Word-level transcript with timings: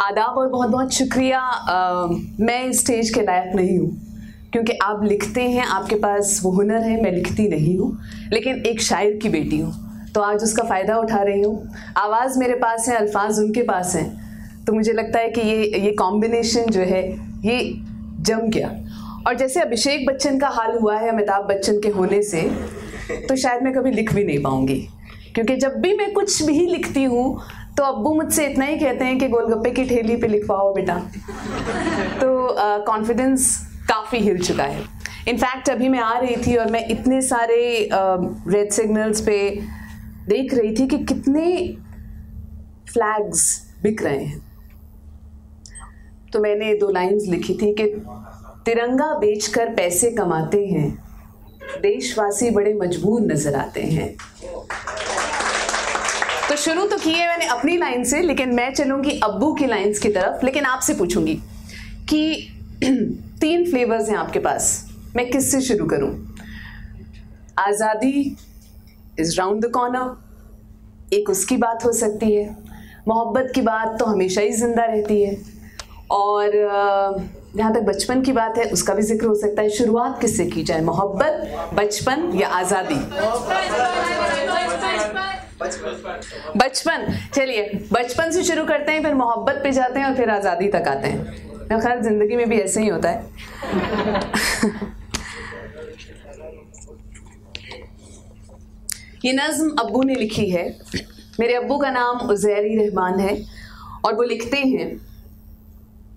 आदाब 0.00 0.38
और 0.38 0.48
बहुत 0.48 0.68
बहुत 0.70 0.92
शुक्रिया। 0.94 1.38
आ, 1.38 2.06
मैं 2.40 2.72
स्टेज 2.72 3.10
के 3.10 3.22
लायक 3.22 3.54
नहीं 3.56 3.78
हूँ 3.78 3.90
क्योंकि 4.52 4.72
आप 4.82 5.02
लिखते 5.04 5.42
हैं 5.42 5.64
आपके 5.64 5.96
पास 5.96 6.40
वो 6.44 6.50
हुनर 6.50 6.82
है 6.82 7.00
मैं 7.02 7.12
लिखती 7.12 7.48
नहीं 7.48 7.76
हूँ 7.78 7.96
लेकिन 8.32 8.62
एक 8.66 8.80
शायर 8.82 9.18
की 9.22 9.28
बेटी 9.28 9.58
हूँ। 9.58 9.72
तो 10.14 10.20
आज 10.20 10.42
उसका 10.42 10.62
फ़ायदा 10.62 10.96
उठा 10.98 11.22
रही 11.22 11.42
हूँ। 11.42 11.72
आवाज़ 11.96 12.38
मेरे 12.38 12.54
पास 12.54 12.88
है 12.88 12.96
अल्फाज 12.96 13.38
उनके 13.38 13.62
पास 13.62 13.94
हैं। 13.96 14.64
तो 14.66 14.72
मुझे 14.72 14.92
लगता 14.92 15.18
है 15.18 15.28
कि 15.28 15.40
ये 15.40 15.80
ये 15.80 15.92
कॉम्बिनेशन 15.92 16.70
जो 16.70 16.80
है 16.82 17.02
ये 17.44 17.60
जम 18.20 18.48
गया। 18.48 18.68
और 19.26 19.36
जैसे 19.36 19.60
अभिषेक 19.60 20.06
बच्चन 20.06 20.38
का 20.38 20.48
हाल 20.48 20.76
हुआ 20.78 20.96
है 20.98 21.08
अमिताभ 21.08 21.44
बच्चन 21.48 21.80
के 21.80 21.88
होने 21.90 22.22
से 22.22 22.42
तो 23.28 23.36
शायद 23.36 23.62
मैं 23.62 23.72
कभी 23.74 23.90
लिख 23.90 24.12
भी 24.14 24.24
नहीं 24.24 24.42
पाऊँगी। 24.42 24.86
क्योंकि 25.34 25.56
जब 25.56 25.74
भी 25.80 25.96
मैं 25.96 26.12
कुछ 26.12 26.42
भी 26.42 26.66
लिखती 26.66 27.04
हूँ 27.04 27.40
तो 27.76 27.84
अब्बू 27.84 28.14
मुझसे 28.14 28.46
इतना 28.46 28.64
ही 28.64 28.78
कहते 28.78 29.04
हैं 29.04 29.18
कि 29.18 29.28
गोलगप्पे 29.28 29.70
की 29.70 29.84
ठेली 29.84 30.16
पे 30.16 30.28
लिखवाओ 30.28 30.72
बेटा। 30.74 30.96
तो 32.20 32.28
कॉन्फिडेंस 32.86 33.50
uh, 33.52 33.88
काफ़ी 33.88 34.18
हिल 34.18 34.38
चुका 34.38 34.64
है। 34.64 34.82
इनफैक्ट 35.28 35.70
अभी 35.70 35.88
मैं 35.88 36.00
आ 36.00 36.18
रही 36.18 36.36
थी 36.36 36.56
और 36.56 36.70
मैं 36.70 36.86
इतने 36.88 37.20
सारे 37.22 37.88
रेड 37.92 38.68
uh, 38.68 38.74
सिग्नल्स 38.74 39.20
पे 39.20 39.38
देख 40.28 40.54
रही 40.54 40.74
थी 40.76 40.86
कि 40.86 40.98
कितने 41.04 41.76
फ्लैग्स 42.92 43.42
बिक 43.82 44.02
रहे 44.02 44.24
हैं। 44.24 44.40
तो 46.32 46.40
मैंने 46.40 46.74
दो 46.74 46.90
लाइंस 46.90 47.24
लिखी 47.28 47.54
थी 47.54 47.72
कि 47.74 47.86
तिरंगा 48.64 49.12
बेचकर 49.18 49.74
पैसे 49.74 50.10
कमाते 50.10 50.64
हैं 50.66 50.90
देशवासी 51.82 52.50
बड़े 52.50 52.74
मजबूर 52.74 53.20
नज़र 53.22 53.54
आते 53.54 53.82
हैं। 53.82 54.14
तो 56.50 56.56
शुरू 56.56 56.84
तो 56.86 56.96
किए 56.96 57.26
मैंने 57.26 57.46
अपनी 57.46 57.76
लाइन 57.76 58.04
से, 58.04 58.20
लेकिन 58.20 58.54
मैं 58.54 58.72
चलूँगी 58.74 59.10
अब्बू 59.24 59.52
की 59.54 59.66
लाइंस 59.66 59.98
की 59.98 60.08
तरफ़, 60.08 60.44
लेकिन 60.44 60.64
आपसे 60.64 60.94
पूछूँगी 60.94 61.34
कि 62.08 62.50
तीन 63.40 63.64
फ्लेवर्स 63.70 64.08
हैं 64.08 64.16
आपके 64.16 64.38
पास। 64.38 64.64
मैं 65.16 65.30
किससे 65.30 65.60
शुरू 65.60 65.86
करूँ? 65.86 66.10
आज़ादी 67.58 68.36
इज़ 69.20 69.36
राउंड 69.38 69.64
द 69.64 69.70
कॉर्नर 69.70 71.14
एक 71.16 71.30
उसकी 71.30 71.56
बात 71.56 71.84
हो 71.84 71.92
सकती 71.92 72.34
है। 72.34 72.44
मोहब्बत 73.08 73.52
की 73.54 73.62
बात 73.62 73.96
तो 73.98 74.04
हमेशा 74.04 74.40
ही 74.40 74.52
ज़िंदा 74.52 74.84
रहती 74.84 75.22
है। 75.22 75.36
और 76.10 76.50
जहाँ 77.56 77.72
तक 77.74 77.80
बचपन 77.80 78.22
की 78.22 78.32
बात 78.32 78.58
है, 78.58 78.64
उसका 78.64 78.94
भी 78.94 79.02
ज़िक्र 79.02 79.26
हो 79.26 79.34
सकता 79.34 79.62
है। 79.62 79.70
शुरुआत 79.70 80.20
किससे 80.20 80.46
की 80.46 80.62
जाए? 80.62 80.80
मोहब्बत, 80.80 81.70
बचपन 81.74 82.30
या 82.34 82.48
आज़ादी? 82.48 83.00
बचपन। 85.62 87.06
चलिए, 87.34 87.62
बचपन 87.92 88.30
से 88.30 88.42
शुरू 88.44 88.64
करते 88.64 88.92
हैं, 88.92 89.02
फिर 89.02 89.14
मोहब्बत 89.14 89.60
पे 89.64 89.72
जाते 89.72 90.00
हैं 90.00 90.06
और 90.06 90.14
फिर 90.16 90.30
आज़ादी 90.30 90.68
तक 90.68 90.88
आते 90.88 91.08
हैं। 91.08 91.48
खैर 91.70 92.00
ज़िंदगी 92.02 92.36
में 92.36 92.48
भी 92.48 92.58
ऐसे 92.60 92.80
ही 92.82 92.88
होता 92.88 93.10
है। 93.10 93.24
ये 99.24 99.32
नज्म 99.32 99.70
अबू 99.80 100.02
ने 100.02 100.14
लिखी 100.14 100.48
है। 100.50 100.64
मेरे 101.40 101.54
अबू 101.54 101.76
का 101.78 101.90
नाम 101.90 102.28
उजैरी 102.30 102.76
रहमान 102.76 103.18
है 103.20 103.36
और 104.04 104.14
वो 104.14 104.22
लिखते 104.22 104.56
हैं, 104.56 104.88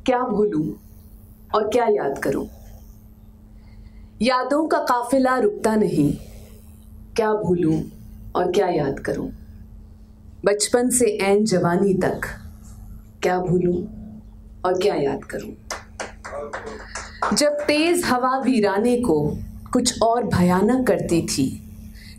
क्या 0.06 0.20
भूलूं 0.20 0.68
और 1.56 1.68
क्या 1.70 1.86
याद 1.92 2.18
करूँ? 2.24 2.48
यादों 4.22 4.68
का 4.68 4.78
काफिला 4.86 5.38
रुकता 5.38 5.76
नहीं। 5.76 6.12
क्या 7.16 7.34
भूलूं 7.34 7.82
और 8.36 8.52
क्या 8.52 8.68
याद 8.68 9.00
करूँ? 9.00 9.30
बचपन 10.46 10.90
से 10.90 11.06
ऐन 11.22 11.44
जवानी 11.46 11.94
तक 11.94 12.22
क्या 13.24 13.38
भूलूं 13.40 13.76
और 14.66 14.78
क्या 14.82 14.96
याद 14.96 15.24
करूँ? 15.24 15.52
जब 17.34 17.58
तेज 17.68 18.04
हवा 18.06 18.38
वीराने 18.40 18.96
को 18.98 19.20
कुछ 19.74 20.02
और 20.02 20.24
भयानक 20.24 20.86
करती 20.88 21.22
थी, 21.22 21.48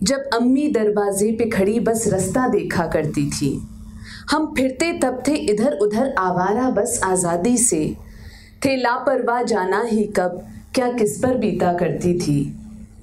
जब 0.03 0.31
अम्मी 0.34 0.69
दरवाजे 0.69 1.31
पे 1.33 1.49
खड़ी 1.50 1.78
बस 1.81 2.06
रास्ता 2.09 2.47
देखा 2.49 2.87
करती 2.87 3.28
थी, 3.31 3.50
हम 4.31 4.53
फिरते 4.56 4.93
तब 4.99 5.22
थे 5.28 5.34
इधर 5.44 5.72
उधर 5.72 6.15
आवारा 6.19 6.71
बस 6.71 7.00
आज़ादी 7.05 7.56
से। 7.59 7.97
थे 8.65 8.77
लापरवाह 8.77 9.43
जाना 9.43 9.83
ही 9.83 10.05
कब, 10.16 10.43
क्या 10.75 10.91
किस 10.93 11.19
पर 11.19 11.37
बीता 11.37 11.72
करती 11.72 12.19
थी, 12.19 12.44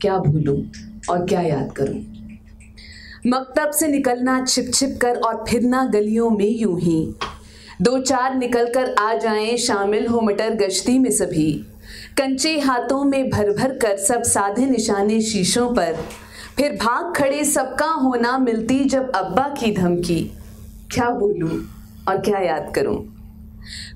क्या 0.02 0.18
भूलूं 0.18 0.62
और 1.10 1.26
क्या 1.26 1.42
याद 1.42 1.72
करूँ? 1.72 2.02
मकतब 3.28 3.72
से 3.72 3.88
निकलना 3.88 4.46
छिप 4.46 4.72
छिप 4.74 5.00
कर 5.02 5.16
और 5.16 5.46
फिरना 5.50 5.86
गलियों 5.86 6.30
में 6.30 6.50
यूँ 6.50 6.80
ही। 6.80 7.16
दो 7.82 8.00
चार 8.00 8.36
निकल 8.36 8.74
कर 8.74 8.96
आ 9.00 9.14
जाएँ, 9.14 9.58
शामिल 9.58 10.08
हो 10.08 10.22
मटर 10.22 10.50
गश्ती 10.50 11.00
में 11.00 11.12
सभी। 11.12 11.66
कंचे 12.18 12.60
हाथों 12.60 13.04
में 13.04 13.30
भर 13.30 13.52
भर 13.52 13.78
कर 13.78 13.98
सब 13.98 14.24
साधे 14.24 14.66
निशाने 14.66 15.22
शीशों 15.22 15.70
पर। 15.70 15.94
फिर 16.58 16.72
भाग 16.72 17.14
खड़े 17.16 17.46
सबका 17.46 17.92
होना 17.92 18.38
मिलती 18.38 18.80
जब 18.80 19.12
अब्बा 19.12 19.56
की 19.60 19.72
धमकी। 19.72 20.32
क्या 20.92 21.10
बोलूँ 21.10 21.70
और 22.08 22.18
क्या 22.18 22.40
याद 22.40 22.72
करूँ? 22.76 23.11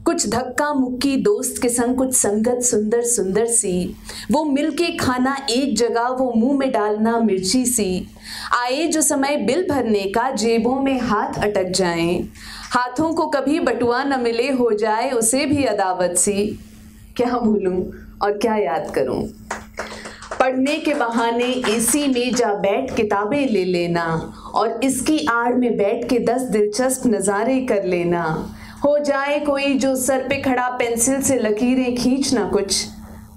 कुछ 0.06 0.28
धक्का 0.30 0.74
मुक्की 0.74 1.16
दोस्त 1.18 1.62
के 1.62 1.70
संग, 1.70 1.96
कुछ 1.96 2.16
संगत 2.16 2.62
सुंदर 2.62 3.02
सुंदर 3.02 3.46
सी। 3.46 3.96
वो 4.32 4.44
मिलके 4.44 4.96
खाना 4.98 5.38
एक 5.50 5.78
जगह, 5.78 6.08
वो 6.08 6.34
मुँह 6.36 6.58
में 6.58 6.72
डालना 6.72 7.20
मिर्ची 7.20 7.66
सी। 7.66 8.08
आए 8.62 8.88
जो 8.88 9.02
समय 9.02 9.38
बिल 9.38 9.68
भरने 9.70 10.04
का, 10.04 10.32
जेबों 10.32 10.80
में 10.82 11.00
हाथ 11.00 11.44
अटक 11.44 11.70
जाएँ। 11.70 12.30
हाथों 12.72 13.14
को 13.14 13.28
कभी 13.28 13.60
बटुआ 13.60 14.04
न 14.04 14.20
मिले, 14.20 14.52
हो 14.52 14.72
जाए 14.72 15.12
उसे 15.12 15.46
भी 15.46 15.64
अदावत 15.64 16.16
सी। 16.18 16.60
क्या 17.18 17.38
भूलूं 17.38 17.84
और 18.22 18.38
क्या 18.38 18.56
याद 18.56 18.92
करूँ? 18.96 19.24
पढ़ने 20.40 20.76
के 20.76 20.94
बहाने 20.94 21.46
एसी 21.46 22.08
में 22.08 22.34
जा, 22.36 22.54
बैठ 22.54 22.96
किताबें 22.96 23.48
ले 23.48 23.66
लेना। 23.66 24.34
और 24.56 24.80
इसकी 24.84 25.26
आड़ 25.26 25.54
में 25.54 25.78
बैठ 25.78 26.10
के 26.10 26.20
दस 26.20 26.42
दिलचस्प 26.42 27.08
नज़ारे 27.08 27.62
कर 27.62 27.84
लेना। 27.84 28.24
हो 28.86 29.00
जाए 29.00 29.40
कोई 29.40 29.74
जो 29.74 29.96
सर 29.96 30.28
पे 30.28 30.42
खड़ा 30.42 30.70
पेंसिल 30.70 31.22
से 31.22 31.36
लकीरें 31.36 31.96
खींचना 31.96 32.50
कुछ। 32.50 32.88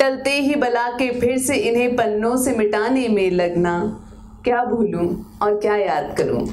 टलते 0.00 0.30
ही 0.30 0.54
बला 0.54 0.86
के 0.88 1.20
फिर 1.20 1.38
से 1.38 1.56
इन्हें 1.56 1.96
पन्नों 1.96 2.36
से 2.36 2.52
मिटाने 2.52 3.08
में 3.08 3.30
लगना। 3.30 4.00
क्या 4.44 4.64
भूलूं 4.64 5.16
और 5.42 5.56
क्या 5.60 5.76
याद 5.76 6.14
करूँ? 6.18 6.48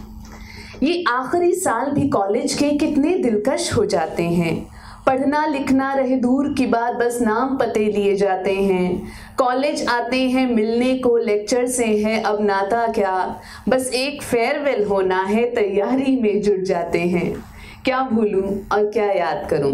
ये 0.83 1.03
आखिरी 1.09 1.51
साल 1.53 1.91
भी 1.91 2.09
कॉलेज 2.09 2.53
के 2.53 2.69
कितने 2.69 3.17
दिलकश 3.17 3.73
हो 3.77 3.85
जाते 3.85 4.23
हैं। 4.23 4.67
पढ़ना 5.05 5.45
लिखना 5.45 5.93
रहे 5.93 6.15
दूर 6.15 6.53
की 6.53 6.65
बात, 6.65 6.93
बस 6.93 7.19
नाम 7.21 7.57
पते 7.57 7.85
लिए 7.85 8.15
जाते 8.15 8.53
हैं। 8.53 9.07
कॉलेज 9.37 9.87
आते 9.87 10.21
हैं, 10.29 10.47
मिलने 10.47 10.97
को 10.97 11.17
लेक्चर 11.17 11.67
से 11.67 11.85
है, 11.85 12.21
अब 12.23 12.41
नाता 12.41 12.87
क्या? 12.87 13.41
बस 13.69 13.91
एक 13.93 14.21
फेयरवेल 14.21 14.83
होना 14.83 15.23
है, 15.23 15.43
तैयारी 15.55 16.21
में 16.21 16.41
जुट 16.41 16.59
जाते 16.59 16.99
हैं। 16.99 17.54
क्या 17.85 17.99
भूलूं 18.03 18.51
और 18.71 18.85
क्या 18.91 19.05
याद 19.05 19.47
करूँ? 19.49 19.73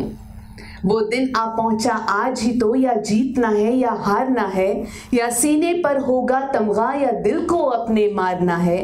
वो 0.86 1.00
दिन 1.02 1.32
आ 1.38 1.46
पहुँचा, 1.48 1.94
आज 1.94 2.42
ही 2.42 2.52
तो 2.60 2.74
या 2.76 2.94
जीतना 3.00 3.48
है 3.48 3.72
या 3.72 3.92
हारना 4.00 4.46
है, 4.46 4.88
या 5.14 5.30
सीने 5.30 5.74
पर 5.74 5.98
होगा 5.98 6.40
तमगा 6.54 6.92
या 6.94 7.12
दिल 7.22 7.46
को 7.46 7.58
अपने 7.58 8.08
मारना 8.14 8.56
है। 8.56 8.78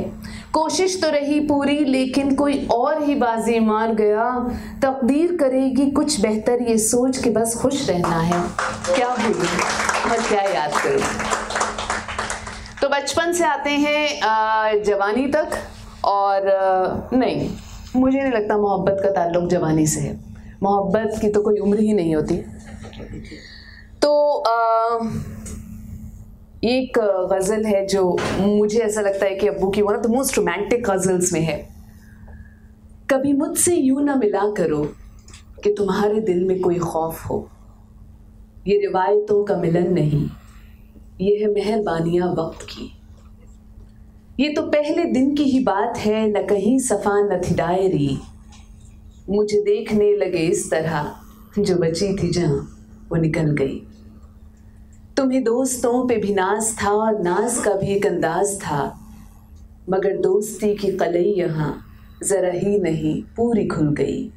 कोशिश 0.53 0.99
तो 1.01 1.09
रही 1.09 1.39
पूरी, 1.39 1.77
लेकिन 1.77 2.33
कोई 2.35 2.65
और 2.71 3.03
ही 3.03 3.15
बाजी 3.15 3.59
मार 3.59 3.93
गया। 3.93 4.29
तकदीर 4.83 5.35
करेगी 5.35 5.91
कुछ 5.91 6.19
बेहतर, 6.21 6.61
ये 6.61 6.77
सोच 6.77 7.17
के 7.17 7.29
बस 7.29 7.59
खुश 7.61 7.89
रहना 7.89 8.21
है। 8.21 8.41
क्या 8.95 9.09
भूलूं 9.09 10.11
और 10.11 10.27
क्या 10.27 10.41
याद 10.53 10.81
करूँ? 10.83 11.01
तो 12.81 12.89
बचपन 12.89 13.33
से 13.33 13.45
आते 13.45 13.69
हैं 13.69 14.83
जवानी 14.83 15.27
तक, 15.27 15.61
और 16.05 17.09
नहीं। 17.13 17.49
मुझे 17.95 18.21
नहीं 18.21 18.31
लगता 18.31 18.57
मोहब्बत 18.57 18.99
का 19.03 19.09
ताल्लुक 19.09 19.49
जवानी 19.49 19.87
से 19.87 19.99
है। 19.99 20.19
मोहब्बत 20.63 21.17
की 21.21 21.29
तो 21.29 21.41
कोई 21.41 21.59
उम्र 21.59 21.79
ही 21.79 21.93
नहीं 21.93 22.15
होती। 22.15 22.37
तो 24.01 24.37
आ, 24.39 24.99
एक 26.63 26.99
गज़ल 27.33 27.65
है 27.65 27.85
जो 27.87 28.17
मुझे 28.39 28.79
ऐसा 28.79 29.01
लगता 29.01 29.25
है 29.25 29.35
कि 29.35 29.47
अब्बू 29.47 29.69
की 29.69 29.81
one 29.81 29.95
of 29.95 30.01
the 30.01 30.05
most 30.05 30.37
romantic 30.37 30.83
ghazals 30.83 31.33
में 31.33 31.41
है। 31.41 31.69
कभी 33.09 33.33
मुझसे 33.33 33.75
यूँ 33.75 34.03
ना 34.03 34.15
मिला 34.15 34.51
करो 34.53 34.83
कि 35.63 35.73
तुम्हारे 35.73 36.19
दिल 36.19 36.43
में 36.43 36.61
कोई 36.61 36.79
खौफ 36.79 37.25
हो। 37.29 37.49
ये 38.67 38.77
रिवायतों 38.77 39.43
का 39.43 39.57
मिलन 39.57 39.93
नहीं 39.93 40.29
ये 41.21 41.37
है 41.37 41.47
मेहरबानियाँ 41.53 42.27
वक्त 42.27 42.61
की। 42.61 42.96
ये 44.39 44.49
तो 44.49 44.61
पहले 44.61 45.03
दिन 45.03 45.35
की 45.35 45.43
ही 45.43 45.59
बात 45.59 45.97
है, 45.97 46.27
न 46.29 46.47
कहीं 46.47 46.79
सफ़ा 46.79 47.13
न 47.21 47.41
थी 47.41 47.55
डायरी। 47.55 48.19
मुझे 49.29 49.61
देखने 49.61 50.15
लगे 50.17 50.37
इस 50.37 50.71
तरह, 50.71 51.15
जो 51.59 51.75
बची 51.75 52.13
थी 52.17 52.31
जहाँ, 52.31 52.59
वो 53.11 53.15
निकल 53.15 53.51
गई। 53.51 53.79
तुम्हें 55.17 55.43
दोस्तों 55.43 56.07
पे 56.07 56.17
भी 56.17 56.33
नाज 56.33 56.83
था 56.83 56.89
और 56.89 57.19
नाज 57.21 57.57
का 57.57 57.73
भी 57.73 57.87
एक 57.87 58.05
अंदाज 58.05 58.61
था। 58.61 58.99
मगर 59.89 60.17
दोस्ती 60.17 60.75
की 60.75 60.91
कलई 60.91 61.33
यहाँ, 61.37 61.85
ज़रा 62.23 62.51
ही 62.51 62.79
नहीं, 62.79 63.23
पूरी 63.23 63.67
खुल 63.67 63.93
गई। 63.93 64.31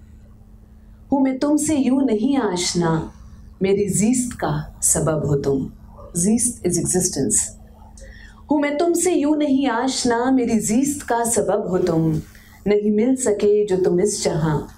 हूँ 1.12 1.22
मैं 1.22 1.38
तुमसे 1.38 1.76
यूँ 1.76 2.02
नहीं 2.02 2.36
आशना, 2.38 3.12
मेरी 3.62 3.88
जीस्त 3.88 4.38
का 4.38 4.80
सबब 4.82 5.26
हो 5.26 5.36
तुम। 5.36 5.70
जीस्त 6.16 6.66
इज़ 6.66 6.80
एग्जिस्टेंस 6.80 7.59
हूँ 8.50 8.60
मैं 8.60 8.78
तुमसे 8.78 9.12
यूँ 9.12 9.36
नहीं 9.36 9.66
आशना, 9.68 10.30
मेरी 10.30 10.58
जीस्त 10.60 11.02
का 11.02 11.24
सबब 11.24 11.68
हो 11.68 11.78
तुम। 11.78 12.20
नहीं 12.66 12.90
मिल 12.90 13.16
सके 13.16 13.66
जो 13.66 13.76
तुम 13.76 14.00
इस 14.00 14.24
जहाँ। 14.24 14.68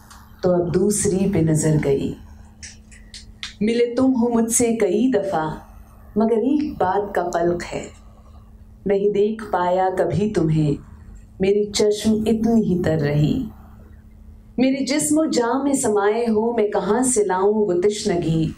तो 0.43 0.51
अब 0.51 0.71
दूसरी 0.73 1.31
पे 1.31 1.43
नज़र 1.43 1.77
गई। 1.77 2.17
मिले 3.63 3.87
तुम 3.95 4.13
हो 4.13 4.29
मुझसे 4.29 4.73
कई 4.73 5.11
दफ़ा, 5.13 5.45
मगर 6.19 6.39
एक 6.39 6.75
बात 6.75 7.13
का 7.17 7.23
पलक 7.23 7.63
है। 7.63 7.83
नहीं 8.87 9.11
देख 9.11 9.43
पाया 9.43 9.91
कभी 9.91 10.31
तुम्हें, 10.31 10.77
मेरी 11.41 11.65
चश्म 11.65 12.27
इतनी 12.29 12.63
ही 12.63 12.83
तर 12.83 12.99
रही। 12.99 13.49
मेरे 14.59 14.85
जिस्म 14.85 15.31
जाम 15.31 15.65
में 15.65 15.75
समाये 15.75 16.27
हो, 16.27 16.55
मैं 16.59 16.71
कहाँ 16.71 17.03
से 17.03 17.25
लाऊं 17.25 17.55
वो 17.55 17.75
तिश्नगी, 17.75 18.55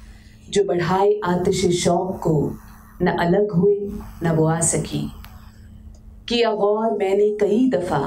जो 0.51 0.65
बढ़ाए 0.65 1.21
आतिश 1.25 1.85
शौक 1.85 2.21
को। 2.23 2.57
न 3.05 3.17
अलग 3.19 3.51
हुए, 3.53 3.77
न 4.23 4.35
वो 4.37 4.47
आ 4.47 4.61
सकी 4.63 5.09
किया 6.29 6.53
गौर 6.55 6.91
मैंने 6.99 7.29
कई 7.41 7.69
दफ़ा, 7.71 8.01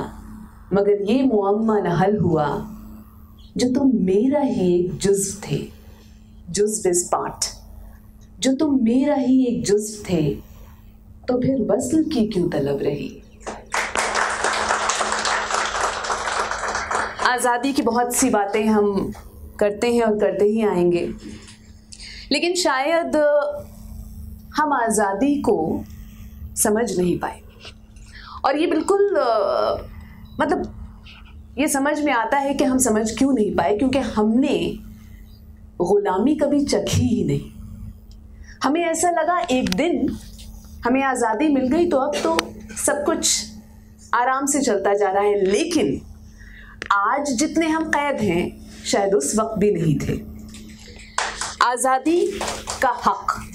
मगर 0.73 1.01
ये 1.09 1.21
मुआमा 1.23 1.79
न 1.79 1.87
हल 1.97 2.17
हुआ, 2.17 2.47
जो 3.57 3.73
तुम 3.73 3.91
मेरा 4.05 4.39
ही 4.39 4.73
एक 4.75 4.97
जुज्व 4.97 5.41
थे। 5.43 5.57
जुज्व 6.49 6.89
इज़ 6.89 7.05
पार्ट 7.07 7.45
जो 8.39 8.53
तुम 8.55 8.79
मेरा 8.83 9.15
ही 9.15 9.43
एक 9.45 9.63
जुज्व 9.65 10.03
थे 10.09 10.23
तो 11.27 11.39
फिर 11.41 11.61
वसल 11.71 12.03
की 12.03 12.25
क्यों 12.27 12.49
तलब 12.49 12.81
रही? 12.81 13.09
आज़ादी 17.27 17.73
की 17.73 17.81
बहुत 17.81 18.15
सी 18.15 18.29
बातें 18.29 18.65
हम 18.65 19.11
करते 19.59 19.93
हैं 19.93 20.03
और 20.03 20.17
करते 20.19 20.45
ही 20.45 20.61
आएँगे। 20.65 21.09
लेकिन 22.31 22.55
शायद 22.55 23.15
हम 24.57 24.73
आज़ादी 24.73 25.35
को 25.41 25.83
समझ 26.57 26.97
नहीं 26.97 27.17
पाए 27.19 27.41
और 28.45 28.57
ये 28.57 28.67
बिल्कुल 28.67 29.09
मतलब 30.39 30.73
ये 31.57 31.67
समझ 31.67 31.99
में 31.99 32.11
आता 32.13 32.37
है 32.37 32.53
कि 32.53 32.63
हम 32.63 32.77
समझ 32.79 33.17
क्यों 33.17 33.31
नहीं 33.33 33.55
पाए, 33.55 33.77
क्योंकि 33.77 33.99
हमने 33.99 34.57
गुलामी 35.81 36.35
कभी 36.35 36.63
चखी 36.65 37.01
ही 37.03 37.23
नहीं। 37.23 37.51
हमें 38.63 38.81
ऐसा 38.83 39.09
लगा 39.11 39.39
एक 39.51 39.73
दिन 39.75 40.07
हमें 40.85 41.01
आज़ादी 41.03 41.47
मिल 41.49 41.67
गई 41.67 41.89
तो 41.89 41.97
अब 41.97 42.15
तो 42.23 42.37
सब 42.77 43.03
कुछ 43.05 43.29
आराम 44.15 44.45
से 44.45 44.61
चलता 44.61 44.93
जा 44.93 45.09
रहा 45.09 45.23
है, 45.23 45.41
लेकिन 45.41 46.01
आज 46.93 47.31
जितने 47.31 47.67
हम 47.67 47.89
कैद 47.89 48.21
हैं, 48.21 48.83
शायद 48.85 49.13
उस 49.13 49.35
वक्त 49.39 49.57
भी 49.59 49.71
नहीं 49.71 49.97
थे। 49.99 50.19
आज़ादी 51.63 52.25
का 52.81 52.91
हक 53.05 53.46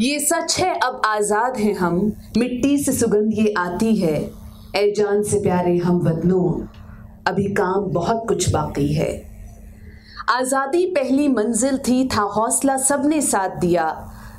ये 0.00 0.18
सच 0.20 0.56
है, 0.58 0.74
अब 0.76 1.00
आज़ाद 1.06 1.56
हैं 1.56 1.72
हम। 1.74 1.96
मिट्टी 2.38 2.76
से 2.78 2.92
सुगंध 2.92 3.32
ये 3.34 3.52
आती 3.58 3.94
है 3.96 4.18
ए 4.76 4.92
जान 4.96 5.22
से 5.22 5.38
प्यारे 5.38 5.76
हम 5.76 5.98
वतनों, 6.00 6.66
अभी 7.26 7.46
काम 7.54 7.84
बहुत 7.92 8.22
कुछ 8.28 8.48
बाकी 8.50 8.92
है। 8.94 9.10
आज़ादी 10.30 10.84
पहली 10.86 11.26
मंजिल 11.28 11.78
थी, 11.78 12.08
था 12.08 12.22
हौसला 12.34 12.76
सबने 12.76 13.20
साथ 13.22 13.58
दिया। 13.60 13.88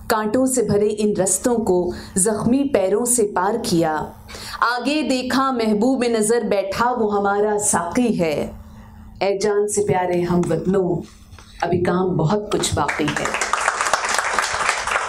कांटों 0.10 0.46
से 0.46 0.62
भरे 0.62 0.88
इन 0.88 1.16
रस्तों 1.16 1.56
को 1.62 1.94
जख्मी 2.18 2.64
पैरों 2.64 3.04
से 3.06 3.24
पार 3.36 3.58
किया। 3.60 3.94
आगे 4.64 5.02
देखा, 5.04 5.52
महबूब 5.52 6.04
नज़र 6.06 6.44
बैठा, 6.46 6.90
वो 6.92 7.10
हमारा 7.10 7.58
साकी 7.66 8.12
है। 8.14 8.34
ए 9.24 9.38
जान 9.38 9.68
से 9.68 9.86
प्यारे 9.86 10.22
हम 10.22 10.42
वतनों, 10.42 10.98
अभी 11.64 11.82
काम 11.84 12.18
बहुत 12.18 12.50
कुछ 12.52 12.74
बाकी 12.76 13.08
है। 13.10 13.49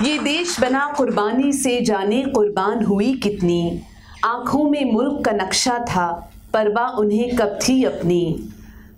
ये 0.03 0.19
देश 0.19 0.61
बना 0.61 0.95
कुर्बानी 0.97 1.53
से 1.53 1.81
जाने 1.81 2.23
कुर्बान 2.25 2.85
हुई 2.85 3.13
कितनी। 3.15 3.83
आँखों 4.25 4.63
में 4.71 4.93
मुल्क 4.93 5.25
का 5.25 5.33
नक्शा 5.33 5.79
था, 5.79 6.09
परवा 6.53 6.87
उन्हें 6.89 7.37
कब 7.37 7.59
थी 7.69 7.85
अपनी। 7.85 8.49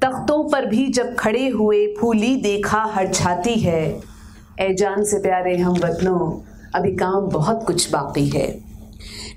तख्तों 0.03 0.51
पर 0.51 0.67
भी 0.67 0.87
जब 0.89 1.15
खड़े 1.15 1.49
हुए 1.49 1.87
फूली 2.01 2.35
देखा 2.37 2.83
हर 2.95 3.09
छाती 3.09 3.55
है। 3.55 3.83
ए 4.61 4.73
जान 4.75 5.05
से 5.05 5.19
प्यारे 5.19 5.57
हम 5.57 5.75
वतनों, 5.75 6.31
अभी 6.75 6.97
काम 6.97 7.29
बहुत 7.29 7.65
कुछ 7.67 7.91
बाकी 7.93 8.29
है। 8.29 8.49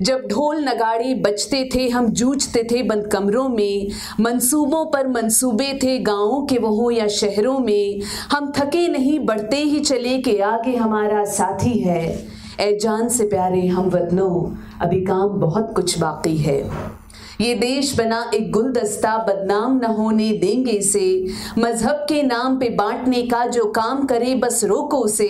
जब 0.02 0.28
ढोल 0.28 0.58
नगाड़े 0.58 1.14
बजते 1.16 1.70
थे, 1.76 1.90
हम 1.90 2.10
जूझते 2.10 2.68
थे 2.72 2.84
बंद 2.84 3.08
कमरों 3.08 3.50
में। 3.50 3.88
मंसूबों 4.20 4.86
पर 4.86 5.08
मंसूबे 5.08 5.80
थे 5.84 6.00
गाँवों 6.00 6.46
के 6.46 6.58
वो 6.58 6.70
हों 6.70 6.92
या 6.92 7.08
शहरों 7.08 7.60
में। 7.60 8.02
हम 8.32 8.54
थके 8.58 8.88
नहीं, 8.88 9.20
बढ़ते 9.20 9.56
ही 9.56 9.80
चले 9.80 10.18
के 10.18 10.40
आगे 10.40 10.76
हमारा 10.76 11.26
साथी 11.26 11.80
है। 11.80 12.28
ए 12.60 12.80
जान 12.82 13.10
से 13.10 13.24
प्यारे 13.24 13.68
हम 13.68 13.90
वतनों, 13.90 14.56
अभी 14.82 15.02
काम 15.02 15.28
बहुत 15.28 15.74
कुछ 15.76 16.00
बाकी 16.00 16.38
है। 16.38 16.95
ये 17.42 17.56
देश 17.56 17.98
बना 17.98 18.32
एक 18.34 18.52
गुलदस्ता, 18.52 19.18
बदनाम 19.18 19.78
न 19.78 19.86
होने 19.86 20.32
देंगे 20.32 20.82
से 20.82 21.26
मज़हब 21.58 22.06
के 22.10 22.24
नाम 22.24 22.60
पे 22.60 22.70
बांटने 22.70 23.22
का 23.22 23.46
जो 23.46 23.66
काम 23.66 24.06
करे, 24.06 24.36
बस 24.36 24.64
रोको 24.64 25.08
से 25.08 25.28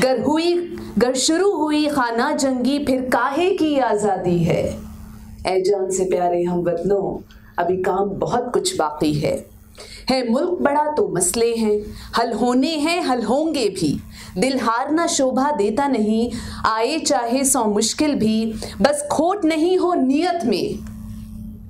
गर 0.00 0.20
हुई, 0.20 0.54
गर 0.98 1.14
शुरू 1.14 1.52
हुई 1.52 1.86
खाना 1.86 2.32
जंगी, 2.32 2.78
फिर 2.84 3.00
काहे 3.00 3.50
की 3.50 3.78
आज़ादी 3.78 4.38
है? 4.38 4.62
ए 5.46 5.60
जान 5.60 5.90
से 5.90 6.04
प्यारे 6.04 6.42
हम 6.42 6.60
वतनों, 6.60 7.32
अभी 7.58 7.76
काम 7.76 8.10
बहुत 8.10 8.50
कुछ 8.54 8.76
बाकी 8.76 9.12
है। 9.14 9.46
है 10.10 10.30
मुल्क 10.30 10.58
बड़ा 10.60 10.84
तो 10.92 11.08
मसले 11.08 11.54
हैं, 11.54 11.80
हल 12.16 12.32
होने 12.32 12.74
हैं, 12.76 13.02
हल 13.02 13.22
होंगे 13.22 13.68
भी। 13.68 14.00
दिल 14.38 14.58
हारना 14.58 15.06
शोभा 15.06 15.50
देता 15.50 15.88
नहीं, 15.88 16.30
आए 16.66 16.98
चाहे 16.98 17.44
सौ 17.44 17.64
मुश्किल 17.64 18.14
भी। 18.14 18.54
बस 18.82 19.08
खोट 19.12 19.44
नहीं 19.44 19.78
हो 19.78 19.94
नियत 19.94 20.44
में। 20.44 20.89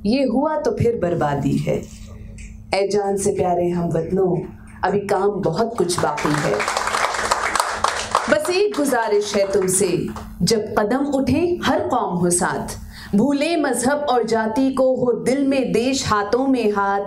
ये 0.06 0.22
हुआ 0.24 0.56
तो 0.56 0.70
फिर 0.76 0.96
बर्बादी 0.96 1.56
है। 1.56 1.74
ए 2.74 2.86
जान 2.88 3.16
से 3.16 3.32
प्यारे 3.32 3.68
हम 3.68 3.88
वतनों, 3.88 4.36
अभी 4.84 5.00
काम 5.06 5.30
बहुत 5.42 5.74
कुछ 5.78 5.98
बाकी 6.00 6.32
है। 6.34 6.54
बस 8.30 8.50
एक 8.50 8.76
गुजारिश 8.76 9.34
है 9.36 9.52
तुमसे, 9.52 9.88
जब 10.42 10.74
कदम 10.78 11.06
उठे 11.14 11.58
हर 11.64 11.80
कौम 11.88 12.14
हो 12.14 12.30
साथ, 12.30 12.76
भूले 13.16 13.56
मज़हब 13.56 14.06
और 14.10 14.22
जाति 14.24 14.70
को 14.72 14.94
हो 14.96 15.12
दिल 15.22 15.46
में 15.46 15.72
देश 15.72 16.06
हाथों 16.06 16.46
में 16.46 16.72
हाथ, 16.72 17.00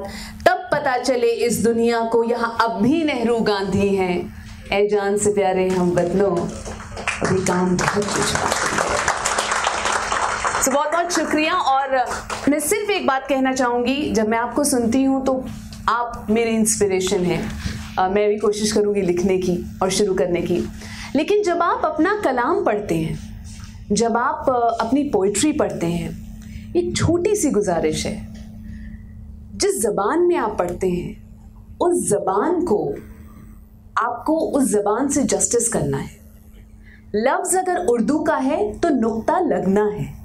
तब 0.48 0.70
पता 0.74 0.98
चले 0.98 1.32
इस 1.46 1.64
दुनिया 1.64 2.02
को 2.04 2.24
यहाँ 2.24 2.56
अब 2.62 2.82
भी 2.82 3.04
नेहरू 3.04 3.40
गांधी 3.42 3.88
हैं। 3.96 4.18
ए 4.74 4.88
जान 4.88 5.18
से 5.18 5.34
प्यारे 5.34 5.68
हम 5.70 5.92
वतनों, 5.92 6.36
अभी 6.36 7.46
काम 7.46 7.78
बहुत 7.78 8.06
कुछ 8.06 8.34
बाकी 8.34 8.53
है 10.64 10.70
so, 10.70 10.74
बहुत 10.74 10.92
बहुत 10.92 11.12
शुक्रिया। 11.12 11.54
और 11.54 12.06
मैं 12.50 12.60
सिर्फ़ 12.60 12.92
एक 12.92 13.08
बात 13.08 13.28
कहना 13.28 13.54
चाहूँगी 13.54 14.12
जब 14.14 14.28
मैं 14.28 14.38
आपको 14.38 14.64
सुनती 14.64 15.04
हूँ 15.04 15.26
तो 15.26 15.46
आप 15.90 16.28
मेरी 16.30 16.50
इंस्पिरेशन 16.50 17.24
हैं। 17.24 18.10
मैं 18.10 18.30
भी 18.30 18.38
कोशिश 18.38 18.72
करूँगी 18.72 19.02
लिखने 19.02 19.38
की 19.38 19.80
और 19.82 19.90
शुरू 19.90 20.14
करने 20.14 20.42
की। 20.42 20.64
लेकिन 21.16 21.44
जब 21.44 21.62
आप 21.62 21.86
अपना 21.86 22.22
कलाम 22.26 22.64
पढ़ते 22.66 22.96
हैं 22.96 23.18
जब 23.92 24.18
आप 24.18 24.50
अपनी 24.82 25.04
पोइट्री 25.04 25.52
पढ़ते 25.52 25.88
हैं 25.88 26.74
एक 26.76 26.96
छोटी 26.98 27.36
सी 27.36 27.50
गुजारिश 27.50 28.06
है। 28.06 28.16
जिस 29.56 29.82
ज़बान 29.82 30.20
में 30.20 30.38
आप 30.38 30.58
पढ़ते 30.60 30.90
हैं 30.90 31.78
उस 31.82 32.10
ज़बान 32.10 32.66
को 32.66 32.96
आपको 33.98 34.40
उस 34.40 34.64
ज़बान 34.64 35.08
से 35.08 35.24
जस्टिस 35.24 35.68
करना 35.70 35.98
है। 35.98 36.18
लफ्ज़ 37.16 37.58
अगर 37.58 37.86
उर्दू 37.86 38.20
का 38.20 38.36
है 38.36 38.80
तो 38.80 38.90
नुक्ता 38.90 39.40
लगना 39.40 39.86
है। 39.86 40.23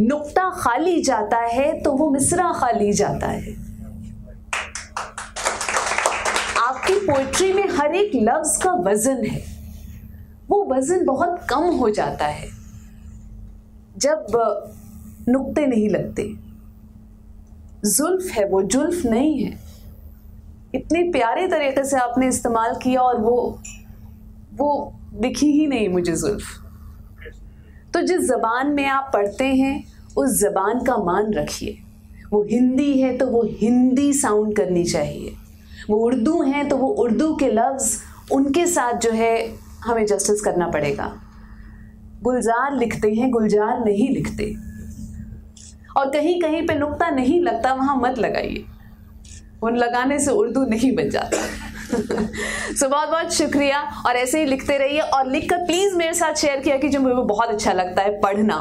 नुक्ता 0.00 0.50
खाली 0.50 1.02
जाता 1.02 1.38
है 1.38 1.80
तो 1.80 1.92
वो 1.92 2.10
मिसरा 2.10 2.52
खाली 2.52 2.92
जाता 2.92 3.26
है। 3.26 3.52
आपकी 6.58 6.94
पोइट्री 6.94 7.52
में 7.52 7.68
हर 7.68 7.94
एक 7.94 8.10
लफ्ज 8.14 8.62
का 8.62 8.72
वज़न 8.72 9.26
है। 9.26 9.44
वो 10.48 10.64
वज़न 10.64 11.04
बहुत 11.04 11.46
कम 11.50 11.64
हो 11.64 11.90
जाता 11.90 12.26
है। 12.26 12.48
जब, 13.96 14.26
नुक्ते 15.28 15.66
नहीं 15.66 15.88
लगते। 15.88 16.22
जुल्फ 17.90 18.32
है 18.32 18.48
वो, 18.48 18.62
जुल्फ 18.62 19.06
नहीं 19.06 19.44
है। 19.44 19.58
इतने 20.74 21.02
प्यारे 21.02 21.48
तरीके 21.48 21.84
से 21.84 21.96
आपने 21.96 22.28
इस्तेमाल 22.28 22.74
किया 22.82 23.00
और 23.00 23.20
वो 23.20 23.58
वो 24.54 24.94
दिखी 25.14 25.46
ही 25.46 25.66
नहीं 25.66 25.88
मुझे 25.88 26.12
जुल्फ़। 26.12 26.63
तो 27.94 28.02
जिस 28.02 28.20
ज़बान 28.20 28.66
में 28.66 28.86
आप 28.86 29.10
पढ़ते 29.14 29.44
हैं, 29.44 29.84
उस 30.16 30.30
ज़बान 30.30 30.84
का 30.84 30.96
मान 30.96 31.32
रखिए। 31.32 31.78
वो 32.30 32.42
हिंदी 32.42 33.00
है 33.00 33.16
तो 33.18 33.26
वो 33.26 33.42
हिंदी 33.42 34.12
साउंड 34.12 34.56
करनी 34.56 34.84
चाहिए। 34.84 35.32
वो 35.90 35.96
उर्दू 35.96 36.42
हैं 36.42 36.68
तो 36.68 36.76
वो 36.76 36.88
उर्दू 36.88 37.34
के 37.34 37.48
लफ्ज़, 37.48 38.00
उनके 38.32 38.66
साथ 38.66 38.92
जो 38.92 39.10
है 39.10 39.56
हमें 39.80 40.06
जस्टिस 40.06 40.40
करना 40.40 40.68
पड़ेगा। 40.68 41.14
गुलजार 42.22 42.76
लिखते 42.76 43.12
हैं, 43.12 43.30
गुलजार 43.30 43.84
नहीं 43.84 44.08
लिखते। 44.08 44.54
और 45.96 46.10
कहीं 46.10 46.40
कहीं 46.40 46.66
पे 46.66 46.74
नुक्ता 46.74 47.10
नहीं 47.10 47.40
लगता, 47.40 47.74
वहाँ 47.74 47.96
मत 47.96 48.18
लगाइए। 48.18 48.64
उन 49.62 49.76
लगाने 49.76 50.18
से 50.18 50.30
उर्दू 50.30 50.64
नहीं 50.64 50.96
बन 50.96 51.10
जाता। 51.10 51.36
सो 52.76 52.88
बहुत 52.88 53.08
बहुत 53.08 53.32
शुक्रिया 53.32 53.80
और 54.06 54.16
ऐसे 54.16 54.38
ही 54.38 54.46
लिखते 54.46 54.78
रहिए 54.78 55.00
और 55.00 55.26
लिख 55.26 55.50
कर 55.50 55.56
प्लीज़ 55.56 55.96
मेरे 55.96 56.14
साथ 56.14 56.34
शेयर 56.34 56.60
किया 56.60 56.76
कि 56.76 56.88
जो 56.88 57.00
मुझे 57.00 57.14
बहुत 57.14 57.48
अच्छा 57.48 57.72
लगता 57.72 58.02
है 58.02 58.20
पढ़ना। 58.20 58.58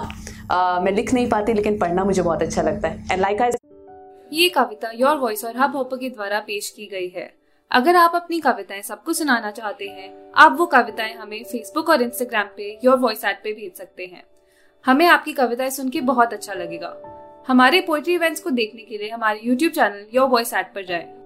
मैं 0.81 0.91
लिख 0.91 1.13
नहीं 1.13 1.29
पाती 1.29 1.53
लेकिन 1.53 1.79
पढ़ना 1.79 2.03
मुझे 2.03 2.21
बहुत 2.21 2.41
अच्छा 2.41 2.61
लगता 2.61 2.87
है। 2.87 3.07
एंड 3.11 3.21
लाइक 3.21 3.37
like 3.37 3.55
ये 4.33 4.49
कविता 4.49 4.91
योर 4.95 5.15
वॉइस 5.15 5.45
और 5.45 5.57
हब 5.57 5.75
हॉपर 5.75 5.97
के 5.97 6.09
द्वारा 6.09 6.39
पेश 6.39 6.69
की 6.69 6.85
गई 6.85 7.07
है। 7.09 7.33
अगर 7.71 7.95
आप 7.95 8.11
अपनी 8.15 8.39
कविताएँ 8.39 8.81
सबको 8.81 9.13
सुनाना 9.13 9.51
चाहते 9.51 9.85
हैं, 9.85 10.31
आप 10.35 10.55
वो 10.59 10.65
कविताएँ 10.65 11.13
हमें 11.13 11.43
फेसबुक 11.43 11.89
और 11.89 12.01
इंस्टाग्राम 12.01 12.47
पे 12.57 12.79
योर 12.83 12.97
वॉइस 12.97 13.25
एट 13.25 13.41
पे 13.43 13.53
भेज 13.53 13.77
सकते 13.77 14.05
हैं। 14.05 14.23
हमें 14.85 15.07
आपकी 15.07 15.33
कविताएँ 15.33 15.69
सुन 15.69 15.89
के 15.89 16.01
बहुत 16.01 16.33
अच्छा 16.33 16.53
लगेगा। 16.53 16.95
हमारे 17.47 17.81
पोइट्री 17.81 18.13
इवेंट्स 18.13 18.41
को 18.41 18.49
देखने 18.49 18.81
के 18.81 18.97
लिए 18.97 19.09
हमारे 19.09 19.39
YouTube 19.43 19.71
channel 19.71 20.05
your 20.13 20.27
voice 20.27 20.53
at 20.53 20.65
पर 20.65 20.85
जाएँ। 20.85 21.22